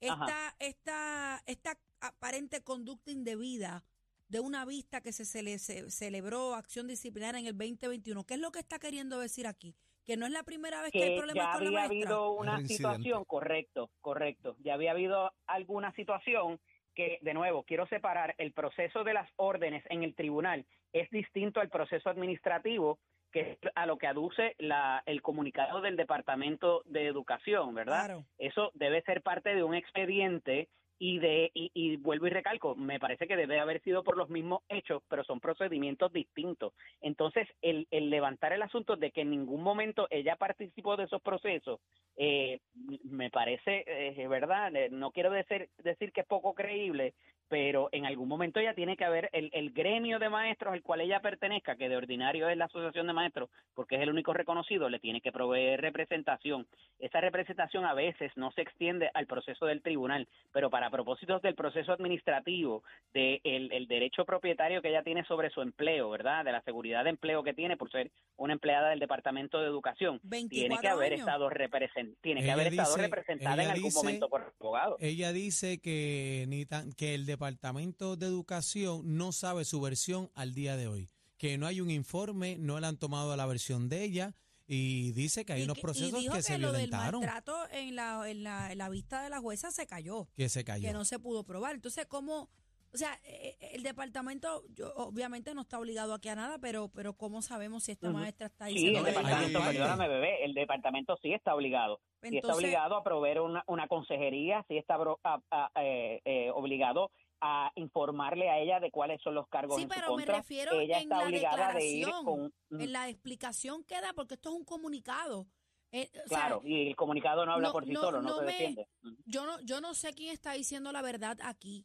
Esta, 0.00 0.56
esta, 0.58 1.42
esta 1.46 1.78
aparente 2.00 2.62
conducta 2.64 3.12
indebida 3.12 3.84
de 4.28 4.40
una 4.40 4.64
vista 4.64 5.00
que 5.00 5.12
se, 5.12 5.24
cele- 5.24 5.58
se 5.58 5.90
celebró 5.90 6.54
acción 6.54 6.88
disciplinaria 6.88 7.38
en 7.38 7.46
el 7.46 7.56
2021, 7.56 8.24
¿qué 8.24 8.34
es 8.34 8.40
lo 8.40 8.50
que 8.50 8.58
está 8.58 8.78
queriendo 8.78 9.20
decir 9.20 9.46
aquí? 9.46 9.76
Que 10.04 10.16
no 10.16 10.26
es 10.26 10.32
la 10.32 10.42
primera 10.42 10.82
vez 10.82 10.90
que, 10.90 11.04
hay 11.04 11.16
problemas 11.16 11.44
ya 11.46 11.52
con 11.52 11.62
la 11.62 11.68
había 11.84 11.88
maestra. 11.90 12.16
habido 12.16 12.32
una 12.32 12.66
situación, 12.66 13.24
correcto, 13.24 13.90
correcto, 14.00 14.56
ya 14.60 14.74
había 14.74 14.90
habido 14.92 15.32
alguna 15.46 15.92
situación 15.94 16.58
que, 16.94 17.18
de 17.22 17.34
nuevo, 17.34 17.64
quiero 17.64 17.86
separar 17.86 18.34
el 18.38 18.52
proceso 18.52 19.04
de 19.04 19.14
las 19.14 19.30
órdenes 19.36 19.84
en 19.88 20.02
el 20.02 20.14
tribunal 20.14 20.66
es 20.92 21.10
distinto 21.10 21.60
al 21.60 21.68
proceso 21.68 22.10
administrativo 22.10 22.98
que 23.32 23.52
es 23.52 23.58
a 23.74 23.86
lo 23.86 23.96
que 23.96 24.06
aduce 24.06 24.54
la, 24.58 25.02
el 25.06 25.22
comunicado 25.22 25.80
del 25.80 25.96
Departamento 25.96 26.82
de 26.84 27.06
Educación, 27.06 27.74
¿verdad? 27.74 28.04
Claro. 28.04 28.24
Eso 28.38 28.70
debe 28.74 29.00
ser 29.02 29.22
parte 29.22 29.54
de 29.54 29.62
un 29.62 29.74
expediente 29.74 30.68
y 31.04 31.18
de 31.18 31.50
y, 31.52 31.96
vuelvo 31.96 32.28
y 32.28 32.30
recalco, 32.30 32.76
me 32.76 33.00
parece 33.00 33.26
que 33.26 33.34
debe 33.34 33.58
haber 33.58 33.82
sido 33.82 34.04
por 34.04 34.16
los 34.16 34.30
mismos 34.30 34.62
hechos, 34.68 35.02
pero 35.08 35.24
son 35.24 35.40
procedimientos 35.40 36.12
distintos. 36.12 36.74
Entonces, 37.00 37.48
el, 37.60 37.88
el 37.90 38.08
levantar 38.08 38.52
el 38.52 38.62
asunto 38.62 38.94
de 38.94 39.10
que 39.10 39.22
en 39.22 39.30
ningún 39.30 39.64
momento 39.64 40.06
ella 40.10 40.36
participó 40.36 40.96
de 40.96 41.04
esos 41.06 41.20
procesos, 41.20 41.80
eh, 42.16 42.60
me 43.02 43.30
parece, 43.30 43.82
eh, 43.84 44.28
verdad, 44.28 44.76
Eh, 44.76 44.90
no 44.92 45.10
quiero 45.10 45.32
decir, 45.32 45.70
decir 45.78 46.12
que 46.12 46.20
es 46.20 46.26
poco 46.28 46.54
creíble, 46.54 47.14
pero 47.52 47.90
en 47.92 48.06
algún 48.06 48.28
momento 48.28 48.60
ella 48.60 48.72
tiene 48.72 48.96
que 48.96 49.04
haber 49.04 49.28
el, 49.34 49.50
el 49.52 49.72
gremio 49.72 50.18
de 50.18 50.30
maestros 50.30 50.72
al 50.72 50.80
cual 50.82 51.02
ella 51.02 51.20
pertenezca, 51.20 51.76
que 51.76 51.90
de 51.90 51.98
ordinario 51.98 52.48
es 52.48 52.56
la 52.56 52.64
Asociación 52.64 53.06
de 53.06 53.12
Maestros, 53.12 53.50
porque 53.74 53.96
es 53.96 54.00
el 54.00 54.08
único 54.08 54.32
reconocido, 54.32 54.88
le 54.88 54.98
tiene 55.00 55.20
que 55.20 55.32
proveer 55.32 55.82
representación. 55.82 56.66
Esa 56.98 57.20
representación 57.20 57.84
a 57.84 57.92
veces 57.92 58.32
no 58.36 58.52
se 58.52 58.62
extiende 58.62 59.10
al 59.12 59.26
proceso 59.26 59.66
del 59.66 59.82
tribunal, 59.82 60.26
pero 60.50 60.70
para 60.70 60.88
propósitos 60.88 61.42
del 61.42 61.54
proceso 61.54 61.92
administrativo, 61.92 62.84
del 63.12 63.40
el 63.44 63.86
derecho 63.86 64.24
propietario 64.24 64.80
que 64.80 64.88
ella 64.88 65.02
tiene 65.02 65.22
sobre 65.24 65.50
su 65.50 65.60
empleo, 65.60 66.08
¿verdad? 66.08 66.46
De 66.46 66.52
la 66.52 66.62
seguridad 66.62 67.04
de 67.04 67.10
empleo 67.10 67.42
que 67.42 67.52
tiene 67.52 67.76
por 67.76 67.90
ser 67.90 68.10
una 68.38 68.54
empleada 68.54 68.88
del 68.88 68.98
Departamento 68.98 69.60
de 69.60 69.66
Educación, 69.66 70.20
tiene 70.20 70.48
que 70.48 70.56
24 70.88 70.90
haber 70.90 71.12
años. 71.12 71.20
estado 71.20 71.50
represent, 71.50 72.16
tiene 72.22 72.40
que 72.40 72.46
Ella 72.46 72.54
haber 72.54 72.68
estado 72.68 72.94
dice- 72.94 73.02
representada 73.02 73.62
en 73.62 73.68
algún 73.72 73.84
dice- 73.84 73.98
momento 73.98 74.30
por 74.30 74.54
abogado. 74.58 74.96
Ella 75.00 75.32
dice 75.34 75.80
que 75.82 76.46
ni 76.48 76.64
tan, 76.64 76.94
que 76.94 77.14
el 77.14 77.26
Departamento 77.46 78.14
de 78.14 78.26
Educación 78.26 79.00
no 79.18 79.32
sabe 79.32 79.64
su 79.64 79.80
versión 79.80 80.30
al 80.36 80.54
día 80.54 80.76
de 80.76 80.86
hoy, 80.86 81.10
que 81.38 81.58
no 81.58 81.66
hay 81.66 81.80
un 81.80 81.90
informe, 81.90 82.56
no 82.56 82.78
le 82.78 82.86
han 82.86 82.96
tomado 82.98 83.34
la 83.36 83.46
versión 83.46 83.88
de 83.88 84.04
ella 84.04 84.32
y 84.68 85.10
dice 85.10 85.44
que 85.44 85.54
hay 85.54 85.62
Y 85.62 85.64
unos 85.64 85.78
y 85.78 85.80
procesos 85.80 86.20
dijo 86.20 86.34
que, 86.34 86.42
se 86.42 86.56
lo 86.58 86.70
del 86.70 86.82
violentaron, 86.88 87.20
maltrato 87.22 87.56
en 87.72 87.96
la, 87.96 88.30
en, 88.30 88.44
la, 88.44 88.70
en 88.70 88.78
la 88.78 88.88
vista 88.90 89.24
de 89.24 89.28
la 89.30 89.40
jueza 89.40 89.72
se 89.72 89.88
cayó. 89.88 90.28
que 90.36 90.48
se 90.48 90.62
cayó. 90.62 90.86
que 90.86 90.92
no 90.92 91.04
se 91.04 91.18
pudo 91.18 91.42
probar. 91.42 91.74
Entonces, 91.74 92.06
¿cómo? 92.06 92.48
O 92.94 92.96
sea, 92.96 93.12
eh, 93.24 93.56
eh, 93.58 93.70
el 93.72 93.82
departamento, 93.82 94.62
yo, 94.74 94.92
obviamente 94.94 95.52
no 95.52 95.62
está 95.62 95.80
obligado 95.80 96.14
aquí 96.14 96.28
a 96.28 96.36
nada, 96.36 96.58
pero 96.60 96.90
pero 96.94 97.14
¿cómo 97.14 97.42
sabemos 97.42 97.82
si 97.84 97.90
esta 97.92 98.10
maestra 98.10 98.46
está 98.46 98.66
Sí, 98.68 98.74
diciendo 98.74 99.00
el 99.00 99.06
departamento, 99.06 99.60
perdóname, 99.64 100.08
bebé, 100.08 100.44
el 100.44 100.54
departamento 100.54 101.16
sí 101.20 101.32
está 101.32 101.54
obligado. 101.56 101.96
sí 102.20 102.26
está 102.28 102.36
Entonces, 102.36 102.56
obligado 102.64 102.94
a 102.96 103.02
proveer 103.02 103.40
una, 103.40 103.64
una 103.66 103.88
consejería, 103.88 104.64
sí 104.68 104.76
está 104.78 104.94
a- 105.24 105.70
eh, 105.82 106.20
eh, 106.24 106.50
obligado 106.54 107.10
a 107.44 107.72
informarle 107.74 108.48
a 108.48 108.58
ella 108.60 108.78
de 108.78 108.92
cuáles 108.92 109.20
son 109.20 109.34
los 109.34 109.48
cargos 109.48 109.76
Sí, 109.76 109.82
en 109.82 109.88
su 109.88 109.94
pero 109.94 110.06
me 110.16 110.22
contra. 110.24 110.36
refiero 110.38 110.78
ella 110.78 110.96
en 110.98 111.02
está 111.02 111.18
la 111.18 111.24
obligada 111.26 111.72
de 111.74 111.84
ir 111.84 112.08
con... 112.24 112.52
en 112.70 112.92
la 112.92 113.08
explicación 113.08 113.82
queda, 113.84 114.12
porque 114.14 114.34
esto 114.34 114.50
es 114.50 114.54
un 114.54 114.64
comunicado. 114.64 115.46
Eh, 115.90 116.08
o 116.24 116.28
sea, 116.28 116.38
Claro, 116.38 116.62
y 116.64 116.86
el 116.88 116.96
comunicado 116.96 117.44
no 117.44 117.52
habla 117.52 117.68
no- 117.68 117.72
por 117.72 117.84
sí 117.84 117.90
no- 117.92 118.00
solo, 118.00 118.22
no, 118.22 118.28
no 118.30 118.36
se 118.38 118.44
me- 118.46 118.52
defiende. 118.52 118.86
Yo 119.26 119.44
no 119.44 119.60
yo 119.62 119.80
no 119.80 119.92
sé 119.94 120.14
quién 120.14 120.32
está 120.32 120.52
diciendo 120.52 120.92
la 120.92 121.02
verdad 121.02 121.36
aquí, 121.42 121.84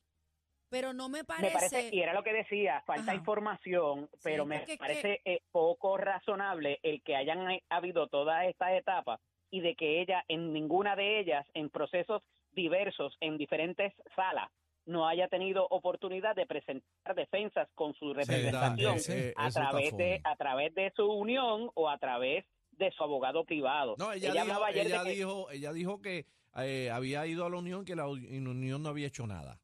pero 0.69 0.93
no 0.93 1.09
me 1.09 1.19
Me 1.19 1.23
parece, 1.25 1.89
y 1.91 2.01
era 2.01 2.13
lo 2.13 2.23
que 2.23 2.33
decía, 2.33 2.83
falta 2.85 3.11
Ajá. 3.11 3.15
información, 3.15 4.09
pero 4.23 4.45
me 4.45 4.63
que- 4.63 4.77
parece 4.77 5.21
eh, 5.25 5.41
poco 5.51 5.97
razonable 5.97 6.79
el 6.83 7.01
que 7.01 7.15
hayan 7.15 7.49
eh, 7.49 7.63
habido 7.69 8.07
todas 8.07 8.45
estas 8.45 8.73
etapas 8.73 9.19
y 9.49 9.61
de 9.61 9.75
que 9.75 10.01
ella 10.01 10.23
en 10.27 10.53
ninguna 10.53 10.95
de 10.95 11.19
ellas, 11.19 11.47
en 11.55 11.69
procesos 11.71 12.21
diversos, 12.51 13.17
en 13.21 13.37
diferentes 13.37 13.93
salas, 14.15 14.49
no 14.87 15.07
haya 15.07 15.27
tenido 15.27 15.67
oportunidad 15.69 16.35
de 16.35 16.45
presentar 16.47 17.13
defensas 17.15 17.67
con 17.75 17.93
su 17.93 18.13
representación. 18.13 18.97
Eh, 19.09 19.33
a 19.35 19.49
través 19.51 19.95
de 19.95 20.21
a 20.23 20.35
través 20.35 20.73
de 20.73 20.91
su 20.95 21.05
unión 21.05 21.69
o 21.75 21.89
a 21.89 21.97
través 21.99 22.45
de 22.71 22.91
su 22.91 23.03
abogado 23.03 23.43
privado. 23.43 23.95
No, 23.97 24.11
ella, 24.11 24.29
Ella 24.31 24.41
dijo, 24.43 24.53
hablaba 24.53 24.67
ayer 24.67 24.83
de 24.85 24.89
ella 24.93 25.03
que- 25.03 25.09
dijo, 25.11 25.51
ella 25.51 25.73
dijo 25.73 26.01
que 26.01 26.25
eh, 26.57 26.89
había 26.91 27.25
ido 27.27 27.45
a 27.45 27.49
la 27.49 27.57
Unión, 27.57 27.85
que 27.85 27.95
la 27.95 28.07
Unión 28.07 28.81
no 28.81 28.89
había 28.89 29.07
hecho 29.07 29.27
nada. 29.27 29.59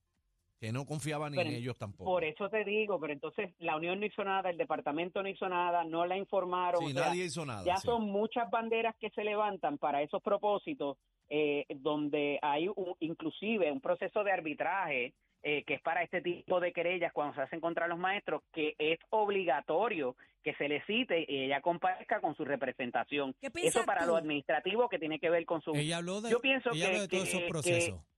que 0.60 0.72
no 0.72 0.86
confiaba 0.86 1.30
ni 1.30 1.36
Pero 1.36 1.50
en 1.50 1.56
ellos 1.58 1.78
tampoco. 1.78 2.06
Por 2.10 2.24
eso 2.24 2.48
te 2.50 2.64
digo, 2.64 2.98
pero 2.98 3.12
entonces 3.12 3.54
la 3.60 3.76
Unión 3.76 4.00
no 4.00 4.06
hizo 4.06 4.24
nada, 4.24 4.50
el 4.50 4.56
departamento 4.58 5.22
no 5.22 5.28
hizo 5.28 5.50
nada, 5.50 5.84
no 5.84 6.06
la 6.06 6.16
informaron. 6.16 6.80
Sí, 6.80 6.92
o 6.92 6.94
sea, 6.94 7.08
nadie 7.08 7.26
hizo 7.26 7.46
nada. 7.46 7.66
ya 7.66 7.76
sí. 7.76 7.86
son 7.88 8.04
muchas 8.04 8.50
banderas 8.50 8.96
que 8.96 9.10
se 9.10 9.26
levantan 9.26 9.78
para 9.78 10.02
esos 10.02 10.24
propósitos, 10.24 10.96
eh, 11.30 11.66
donde 11.76 12.40
hay 12.42 12.68
un- 12.68 12.96
inclusive 13.00 13.72
un 13.72 13.82
proceso 13.82 14.24
de 14.24 14.32
arbitraje 14.32 15.14
eh, 15.46 15.64
que 15.66 15.74
es 15.74 15.82
para 15.82 16.04
este 16.04 16.22
tipo 16.22 16.60
de 16.62 16.72
querellas 16.72 17.12
cuando 17.12 17.36
se 17.36 17.42
hacen 17.42 17.60
contra 17.60 17.88
los 17.90 18.00
maestros, 18.00 18.42
que 18.54 18.76
es 18.78 18.98
obligatorio 19.10 20.16
que 20.42 20.54
se 20.56 20.68
le 20.70 20.82
cite 20.86 21.26
y 21.28 21.44
ella 21.46 21.62
comparezca 21.62 22.22
con 22.22 22.36
su 22.36 22.46
representación. 22.46 23.34
¿Qué 23.42 23.50
piensas 23.52 23.78
Eso 23.82 23.86
para 23.86 24.02
tú? 24.02 24.08
lo 24.08 24.16
administrativo 24.18 24.88
que 24.90 25.00
tiene 25.00 25.20
que 25.20 25.30
ver 25.30 25.46
con 25.46 25.62
su... 25.62 25.72
Ella 25.76 25.98
habló 25.98 26.22
de, 26.22 26.30
Yo 26.32 26.40
pienso 26.40 26.70
ella 26.72 26.88
habló 26.88 26.96
que- 26.98 27.02
de 27.02 27.08
todos 27.10 27.24
que- 27.24 27.30
esos 27.30 27.42
que- 27.42 27.48
procesos. 27.50 28.00
que 28.02 28.13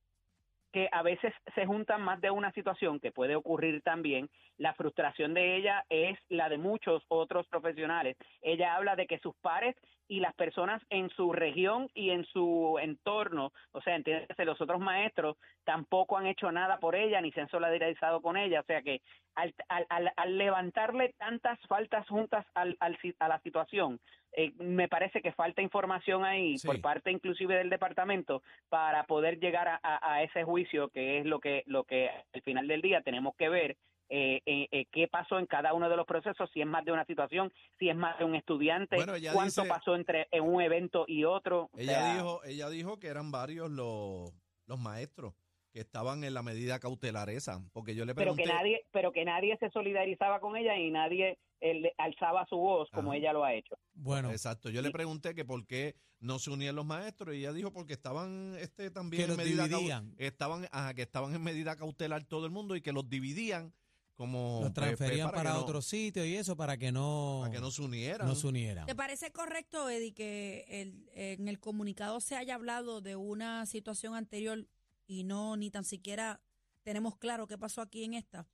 a 0.92 1.02
veces 1.02 1.34
se 1.56 1.66
juntan 1.66 2.02
más 2.02 2.20
de 2.22 2.30
una 2.32 2.52
situación 2.52 3.00
que 3.00 3.12
puede 3.12 3.36
ocurrir 3.36 3.82
también. 3.82 4.30
La 4.58 4.74
frustración 4.74 5.34
de 5.34 5.56
ella 5.58 5.86
es 5.90 6.18
la 6.30 6.50
de 6.50 6.58
muchos 6.58 7.04
otros 7.08 7.48
profesionales. 7.48 8.18
Ella 8.42 8.76
habla 8.76 8.96
de 8.96 9.08
que 9.08 9.20
sus 9.20 9.36
pares 9.38 9.76
y 10.08 10.20
las 10.20 10.36
personas 10.36 10.82
en 10.90 11.10
su 11.10 11.34
región 11.34 11.90
y 11.96 12.12
en 12.12 12.26
su 12.26 12.78
entorno, 12.80 13.52
o 13.72 13.82
sea, 13.82 13.96
entiéndase, 13.96 14.46
los 14.46 14.62
otros 14.62 14.80
maestros 14.80 15.36
tampoco 15.64 16.18
han 16.18 16.28
hecho 16.28 16.52
nada 16.52 16.78
por 16.78 16.96
ella 16.96 17.22
ni 17.22 17.32
se 17.32 17.42
han 17.42 17.50
solidarizado 17.50 18.22
con 18.22 18.38
ella. 18.38 18.60
O 18.60 18.66
sea 18.66 18.82
que 18.84 19.02
al, 19.34 19.54
al, 19.68 20.12
al- 20.16 20.38
levantarle 20.38 21.14
tantas 21.18 21.60
faltas 21.68 22.08
juntas 22.08 22.46
al, 22.54 22.78
a 22.80 23.28
la 23.28 23.40
situación, 23.40 24.00
eh, 24.36 24.52
me 24.58 24.88
parece 24.88 25.22
que 25.22 25.32
falta 25.32 25.62
información 25.62 26.24
ahí 26.26 26.58
Sí. 26.58 26.68
por 26.68 26.82
parte 26.82 27.12
inclusive 27.12 27.56
del 27.56 27.70
departamento 27.70 28.42
para 28.70 29.06
poder 29.06 29.40
llegar 29.40 29.68
a, 29.68 29.80
a- 29.82 30.14
a 30.16 30.24
ese 30.24 30.44
juicio 30.44 30.90
que 30.90 31.20
es 31.20 31.26
lo 31.26 31.40
que 31.40 31.64
lo 31.68 31.84
que 31.84 32.10
al 32.34 32.42
final 32.42 32.68
del 32.68 32.82
día 32.82 33.02
tenemos 33.02 33.36
que 33.36 33.50
ver 33.50 33.78
eh, 34.10 34.42
eh, 34.46 34.68
eh, 34.72 34.86
qué 34.92 35.08
pasó 35.08 35.40
en 35.40 35.48
cada 35.48 35.74
uno 35.74 35.90
de 35.90 35.96
los 35.98 36.06
procesos 36.06 36.50
si 36.54 36.62
es 36.62 36.68
más 36.68 36.86
de 36.86 36.92
una 36.92 37.06
situación 37.06 37.52
si 37.80 37.90
es 37.90 37.96
más 37.96 38.18
de 38.20 38.26
un 38.26 38.36
estudiante 38.36 38.96
Bueno, 38.98 39.14
cuánto 39.34 39.62
dice- 39.64 39.68
pasó 39.74 39.96
entre 39.96 40.28
en 40.32 40.44
un 40.44 40.62
evento 40.62 41.06
y 41.08 41.24
otro 41.24 41.70
O 41.74 41.78
Ella 41.80 41.94
sea, 42.02 42.14
dijo, 42.14 42.44
ella 42.46 42.70
dijo 42.70 43.00
que 43.00 43.08
eran 43.08 43.32
varios 43.32 43.72
los, 43.72 44.32
los 44.68 44.80
maestros 44.80 45.34
que 45.74 45.82
estaban 45.82 46.24
en 46.24 46.34
la 46.34 46.42
medida 46.44 46.80
cautelar 46.80 47.30
esa, 47.30 47.60
porque 47.74 47.96
yo 47.96 48.06
le 48.06 48.14
pero 48.16 48.34
pregunté, 48.34 48.44
que 48.44 48.50
nadie 48.54 48.86
pero 48.92 49.12
que 49.12 49.26
nadie 49.26 49.58
se 49.58 49.70
solidarizaba 49.72 50.40
con 50.40 50.56
ella 50.56 50.78
y 50.78 50.90
nadie 50.92 51.38
le 51.74 51.94
alzaba 51.98 52.46
su 52.48 52.58
voz 52.58 52.90
como 52.92 53.12
Ajá. 53.12 53.18
ella 53.18 53.34
lo 53.34 53.44
ha 53.44 53.54
hecho 53.54 53.76
Bueno, 53.94 54.32
exacto, 54.32 54.70
yo 54.70 54.82
le 54.82 54.92
pregunté 54.92 55.34
que 55.36 55.44
por 55.46 55.66
qué 55.66 55.96
no 56.20 56.40
se 56.40 56.50
unían 56.52 56.76
los 56.76 56.86
maestros 56.86 57.36
y 57.36 57.40
ella 57.40 57.54
dijo 57.54 57.72
porque 57.74 57.94
estaban 57.94 58.56
este 58.60 58.92
también 58.92 59.26
Que 59.26 59.32
en 59.32 59.38
medida 59.38 59.68
dividían. 59.68 60.14
estaban 60.18 60.68
ajá, 60.72 60.94
que 60.94 61.02
estaban 61.02 61.34
en 61.36 61.42
medida 61.44 61.76
cautelar 61.76 62.24
todo 62.24 62.46
el 62.46 62.52
mundo 62.52 62.76
y 62.76 62.82
que 62.82 62.92
los 62.94 63.10
dividían 63.10 63.74
como 64.16 64.62
los 64.64 64.72
transferían 64.74 65.30
para, 65.32 65.54
no- 65.54 65.60
otro 65.60 65.82
sitio 65.82 66.24
y 66.26 66.36
eso 66.36 66.56
para 66.56 66.78
que 66.78 66.90
no, 66.92 67.40
para 67.42 67.52
que 67.54 67.60
no 67.60 67.70
se 67.70 67.82
unieran. 67.82 68.26
no 68.26 68.34
se 68.36 68.48
unieran. 68.48 68.86
¿Te 68.86 68.96
parece 68.96 69.30
correcto, 69.32 69.90
Eddie, 69.90 70.14
que 70.14 70.66
el- 70.70 71.10
en 71.14 71.50
el 71.50 71.60
comunicado 71.60 72.22
se 72.22 72.36
haya 72.38 72.56
hablado 72.56 73.02
de 73.02 73.18
una 73.18 73.66
situación 73.66 74.16
anterior 74.16 74.66
y 75.06 75.26
no 75.26 75.58
ni 75.58 75.70
tan 75.70 75.84
siquiera 75.84 76.40
tenemos 76.84 77.18
claro 77.18 77.46
qué 77.46 77.58
pasó 77.58 77.82
aquí 77.82 78.06
en 78.06 78.14
esta? 78.14 78.48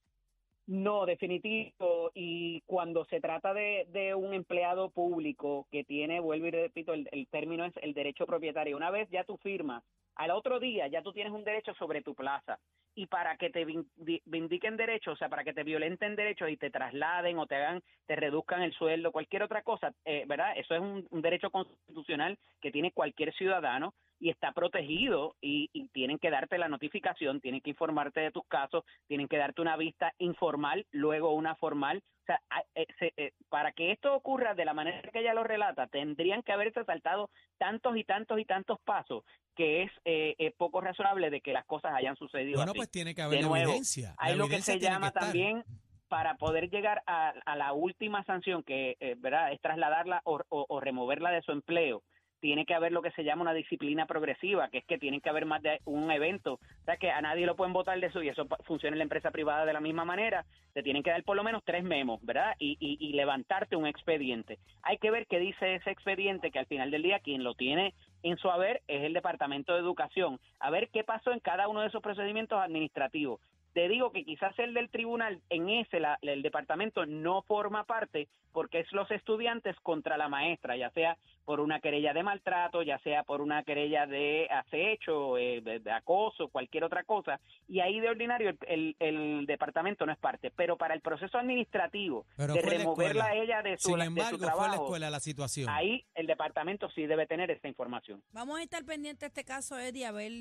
No, 0.67 1.05
definitivo. 1.05 2.11
Y 2.13 2.61
cuando 2.61 3.03
se 3.05 3.19
trata 3.19 3.53
de, 3.53 3.85
de 3.89 4.15
un 4.15 4.33
empleado 4.33 4.89
público 4.91 5.67
que 5.71 5.83
tiene, 5.83 6.19
vuelvo 6.19 6.47
y 6.47 6.51
repito, 6.51 6.93
el, 6.93 7.09
el 7.11 7.27
término 7.27 7.65
es 7.65 7.73
el 7.81 7.93
derecho 7.93 8.25
propietario. 8.25 8.77
Una 8.77 8.91
vez 8.91 9.09
ya 9.09 9.23
tú 9.25 9.37
firmas, 9.37 9.83
al 10.15 10.31
otro 10.31 10.59
día 10.59 10.87
ya 10.87 11.01
tú 11.01 11.11
tienes 11.13 11.33
un 11.33 11.43
derecho 11.43 11.73
sobre 11.73 12.01
tu 12.01 12.15
plaza. 12.15 12.59
Y 12.93 13.07
para 13.07 13.37
que 13.37 13.49
te 13.49 13.65
vin- 13.65 13.89
di- 13.95 14.21
vindiquen 14.25 14.77
derechos, 14.77 15.13
o 15.13 15.17
sea, 15.17 15.29
para 15.29 15.43
que 15.43 15.53
te 15.53 15.63
violenten 15.63 16.15
derechos 16.15 16.49
y 16.49 16.57
te 16.57 16.69
trasladen 16.69 17.37
o 17.39 17.47
te 17.47 17.55
hagan, 17.55 17.81
te 18.05 18.15
reduzcan 18.15 18.61
el 18.61 18.73
sueldo, 18.73 19.11
cualquier 19.13 19.43
otra 19.43 19.63
cosa, 19.63 19.93
eh, 20.05 20.25
¿verdad? 20.27 20.53
Eso 20.57 20.75
es 20.75 20.81
un 21.09 21.21
derecho 21.21 21.49
constitucional 21.51 22.37
que 22.61 22.71
tiene 22.71 22.91
cualquier 22.91 23.33
ciudadano 23.33 23.93
y 24.21 24.29
está 24.29 24.51
protegido 24.53 25.35
y, 25.41 25.69
y 25.73 25.87
tienen 25.89 26.19
que 26.19 26.29
darte 26.29 26.59
la 26.59 26.69
notificación, 26.69 27.41
tienen 27.41 27.59
que 27.59 27.71
informarte 27.71 28.21
de 28.21 28.31
tus 28.31 28.45
casos, 28.47 28.85
tienen 29.07 29.27
que 29.27 29.37
darte 29.37 29.61
una 29.61 29.75
vista 29.75 30.13
informal, 30.19 30.85
luego 30.91 31.33
una 31.33 31.55
formal. 31.55 32.03
O 32.21 32.25
sea, 32.27 32.39
eh, 32.75 32.85
eh, 33.17 33.31
para 33.49 33.71
que 33.71 33.91
esto 33.91 34.13
ocurra 34.13 34.53
de 34.53 34.63
la 34.63 34.75
manera 34.75 35.01
que 35.11 35.19
ella 35.19 35.33
lo 35.33 35.43
relata, 35.43 35.87
tendrían 35.87 36.43
que 36.43 36.51
haberse 36.53 36.85
saltado 36.85 37.31
tantos 37.57 37.97
y 37.97 38.03
tantos 38.03 38.39
y 38.39 38.45
tantos 38.45 38.79
pasos 38.85 39.23
que 39.55 39.83
es 39.83 39.91
eh, 40.05 40.35
eh, 40.37 40.53
poco 40.55 40.81
razonable 40.81 41.31
de 41.31 41.41
que 41.41 41.51
las 41.51 41.65
cosas 41.65 41.91
hayan 41.95 42.15
sucedido 42.15 42.57
Bueno, 42.59 42.71
así. 42.71 42.77
pues 42.77 42.91
tiene 42.91 43.15
que 43.15 43.23
haber 43.23 43.37
De 43.39 43.41
la 43.43 43.49
nuevo, 43.49 43.71
evidencia. 43.71 44.09
La 44.09 44.15
Hay 44.19 44.35
lo 44.35 44.47
que 44.47 44.61
se 44.61 44.79
llama 44.79 45.09
también 45.11 45.63
para 46.07 46.35
poder 46.35 46.69
llegar 46.69 47.01
a, 47.07 47.33
a 47.45 47.55
la 47.55 47.73
última 47.73 48.23
sanción, 48.25 48.61
que 48.63 48.97
eh, 48.99 49.15
verdad 49.17 49.51
es 49.51 49.59
trasladarla 49.61 50.21
o, 50.25 50.41
o- 50.49 50.65
o 50.69 50.79
removerla 50.79 51.31
de 51.31 51.41
su 51.41 51.51
empleo. 51.53 52.03
Tiene 52.41 52.65
que 52.65 52.73
haber 52.73 52.91
lo 52.91 53.01
que 53.03 53.11
se 53.11 53.23
llama 53.23 53.43
una 53.43 53.53
disciplina 53.53 54.07
progresiva, 54.07 54.67
que 54.69 54.79
es 54.79 54.85
que 54.85 54.97
tiene 54.97 55.21
que 55.21 55.29
haber 55.29 55.45
más 55.45 55.61
de 55.61 55.79
un 55.85 56.11
evento. 56.11 56.55
O 56.55 56.83
sea, 56.85 56.97
que 56.97 57.11
a 57.11 57.21
nadie 57.21 57.45
lo 57.45 57.55
pueden 57.55 57.71
votar 57.71 57.99
de 57.99 58.07
eso 58.07 58.21
y 58.21 58.29
eso 58.29 58.47
funciona 58.65 58.95
en 58.95 58.97
la 58.97 59.03
empresa 59.03 59.29
privada 59.31 59.63
de 59.65 59.73
la 59.73 59.79
misma 59.79 60.05
manera. 60.05 60.43
Te 60.73 60.81
tienen 60.83 61.03
que 61.03 61.11
dar 61.11 61.23
por 61.23 61.37
lo 61.37 61.43
menos 61.43 61.63
tres 61.63 61.83
memos, 61.83 62.19
¿verdad? 62.25 62.55
Y, 62.57 62.77
y- 62.79 62.97
y 62.99 63.13
levantarte 63.13 63.75
un 63.75 63.85
expediente. 63.85 64.57
Hay 64.81 64.97
que 64.97 65.11
ver 65.11 65.27
qué 65.27 65.39
dice 65.39 65.75
ese 65.75 65.91
expediente, 65.91 66.49
que 66.51 66.59
al 66.59 66.65
final 66.65 66.89
del 66.89 67.03
día 67.03 67.19
quien 67.19 67.43
lo 67.43 67.53
tiene 67.53 67.93
en 68.23 68.37
su 68.37 68.49
haber 68.49 68.81
es 68.87 69.03
el 69.03 69.13
Departamento 69.13 69.73
de 69.73 69.79
Educación. 69.79 70.39
A 70.59 70.71
ver 70.71 70.89
qué 70.89 71.03
pasó 71.03 71.31
en 71.31 71.39
cada 71.41 71.67
uno 71.67 71.81
de 71.81 71.87
esos 71.87 72.01
procedimientos 72.01 72.59
administrativos. 72.59 73.39
Te 73.73 73.87
digo 73.87 74.11
que 74.11 74.25
quizás 74.25 74.57
el 74.59 74.73
del 74.73 74.89
tribunal, 74.89 75.39
en 75.49 75.69
ese 75.69 75.99
la- 76.01 76.19
el 76.23 76.41
departamento 76.41 77.05
no 77.05 77.41
forma 77.43 77.85
parte 77.85 78.27
porque 78.51 78.79
es 78.79 78.91
los 78.91 79.09
estudiantes 79.11 79.79
contra 79.79 80.17
la 80.17 80.27
maestra, 80.27 80.75
ya 80.75 80.89
sea 80.89 81.15
por 81.45 81.59
una 81.59 81.79
querella 81.79 82.13
de 82.13 82.23
maltrato, 82.23 82.83
ya 82.83 82.99
sea 82.99 83.23
por 83.23 83.41
una 83.41 83.63
querella 83.63 84.05
de 84.05 84.47
acecho, 84.49 85.37
eh, 85.37 85.61
de, 85.61 85.79
de 85.79 85.91
acoso, 85.91 86.49
cualquier 86.49 86.83
otra 86.83 87.03
cosa, 87.03 87.39
y 87.67 87.79
ahí 87.79 87.99
de 87.99 88.09
ordinario 88.09 88.49
el, 88.49 88.57
el- 88.67 88.95
el 88.99 89.45
departamento 89.45 90.05
no 90.05 90.11
es 90.11 90.19
parte, 90.19 90.51
pero 90.55 90.77
para 90.77 90.93
el 90.93 91.01
proceso 91.01 91.37
administrativo 91.37 92.25
Pero 92.37 92.53
de 92.53 92.61
removerla 92.61 93.25
a 93.25 93.35
ella 93.35 93.61
de 93.61 93.77
su, 93.77 93.89
Sin 93.89 93.97
de 93.97 94.03
su 94.03 94.07
embargo, 94.07 94.37
fue 94.37 94.45
la 94.47 94.53
trabajo, 94.53 94.83
escuela 94.85 95.09
la 95.09 95.19
situación. 95.19 95.69
ahí 95.69 96.05
el 96.15 96.27
departamento 96.27 96.89
sí 96.91 97.05
debe 97.07 97.25
tener 97.27 97.49
esa 97.51 97.67
información. 97.67 98.21
Vamos 98.31 98.59
a 98.59 98.63
estar 98.63 98.83
pendientes 98.85 99.21
de 99.21 99.27
este 99.27 99.43
caso, 99.43 99.77
Eddie, 99.79 100.05
a 100.05 100.11
ver. 100.11 100.31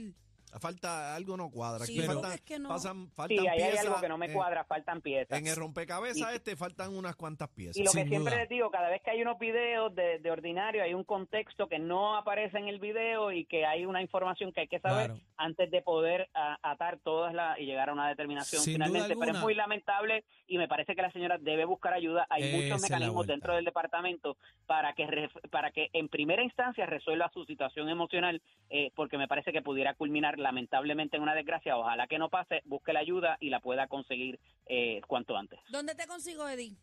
Falta 0.58 1.14
algo 1.14 1.36
no 1.36 1.50
cuadra. 1.50 1.84
Sí, 1.86 1.92
Aquí 1.92 2.00
pero 2.00 2.12
faltan, 2.14 2.32
es 2.32 2.40
que 2.42 2.58
no. 2.58 2.68
pasan- 2.70 3.10
Sí, 3.28 3.38
ahí 3.38 3.48
hay 3.48 3.56
piezas 3.70 3.86
algo 3.86 4.00
que 4.00 4.08
no 4.08 4.18
me 4.18 4.26
en- 4.26 4.32
cuadra, 4.32 4.64
faltan 4.64 5.00
piezas. 5.00 5.38
En 5.38 5.46
el 5.46 5.56
rompecabezas 5.56 6.32
Y- 6.32 6.34
este 6.36 6.56
faltan 6.56 6.94
unas 6.96 7.14
cuantas 7.16 7.48
piezas. 7.50 7.76
Y 7.76 7.84
lo 7.84 7.92
que 7.92 7.98
siempre 8.06 8.18
duda. 8.32 8.36
les 8.36 8.48
digo, 8.48 8.70
cada 8.70 8.88
vez 8.88 9.00
que 9.02 9.10
hay 9.10 9.22
unos 9.22 9.38
videos 9.38 9.94
de, 9.94 10.18
de 10.18 10.30
ordinario, 10.30 10.82
hay 10.82 10.94
un 10.94 11.04
contexto 11.04 11.68
que 11.68 11.78
no 11.78 12.16
aparece 12.16 12.58
en 12.58 12.68
el 12.68 12.78
video 12.80 13.30
y 13.32 13.44
que 13.46 13.64
hay 13.66 13.84
una 13.86 14.02
información 14.02 14.52
que 14.52 14.62
hay 14.62 14.68
que 14.68 14.80
saber 14.80 15.10
Claro. 15.12 15.20
antes 15.36 15.70
de 15.70 15.82
poder 15.82 16.28
a- 16.34 16.58
atar 16.62 16.98
todas 16.98 17.32
las 17.34 17.58
y 17.58 17.64
llegar 17.66 17.90
a 17.90 17.92
una 17.92 18.08
determinación 18.08 18.62
Sin 18.62 18.74
finalmente. 18.74 19.14
Pero 19.16 19.32
es 19.32 19.38
muy 19.40 19.54
lamentable 19.54 20.24
y 20.46 20.58
me 20.58 20.66
parece 20.68 20.94
que 20.96 21.02
la 21.02 21.12
señora 21.12 21.38
debe 21.38 21.64
buscar 21.64 21.92
ayuda. 21.92 22.26
Hay 22.30 22.42
Esa 22.42 22.56
muchos 22.56 22.82
mecanismos 22.82 23.26
dentro 23.26 23.54
del 23.54 23.64
departamento 23.64 24.36
para 24.66 24.92
que 24.94 25.28
para 25.50 25.70
que 25.70 25.90
en 25.92 26.08
primera 26.08 26.42
instancia 26.42 26.86
resuelva 26.86 27.30
su 27.32 27.44
situación 27.44 27.88
emocional, 27.88 28.42
eh, 28.68 28.90
porque 28.96 29.18
me 29.18 29.28
parece 29.28 29.52
que 29.52 29.62
pudiera 29.62 29.94
culminar 29.94 30.38
lamentablemente 30.40 31.16
en 31.16 31.22
una 31.22 31.34
desgracia. 31.34 31.76
Ojalá 31.76 32.06
que 32.06 32.18
no 32.18 32.28
pase, 32.28 32.62
busque 32.64 32.92
la 32.92 33.00
ayuda 33.00 33.36
y 33.40 33.50
la 33.50 33.60
pueda 33.60 33.86
conseguir 33.86 34.40
eh, 34.66 35.00
cuanto 35.06 35.36
antes. 35.36 35.60
¿Dónde 35.70 35.94
te 35.94 36.06
consigo, 36.06 36.48
Eddie? 36.48 36.76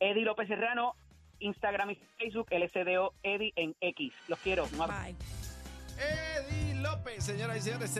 Eddie 0.00 0.24
López 0.24 0.48
Serrano, 0.48 0.94
Instagram 1.38 1.90
y 1.90 1.96
Facebook, 2.18 2.48
LSDO 2.50 3.14
Eddie 3.22 3.52
en 3.56 3.74
X. 3.80 4.12
Los 4.28 4.38
quiero. 4.40 4.66
Bye. 4.76 5.14
Eddie 5.98 6.74
López, 6.80 7.24
señoras 7.24 7.58
y 7.58 7.60
señores, 7.60 7.90